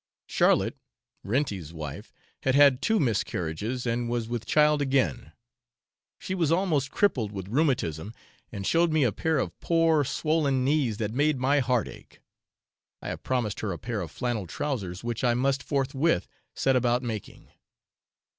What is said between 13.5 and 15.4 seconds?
her a pair of flannel trowsers, which I